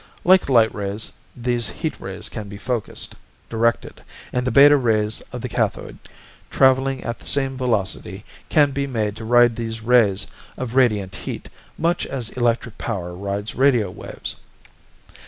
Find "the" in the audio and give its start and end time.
4.47-4.51, 5.41-5.47, 7.19-7.27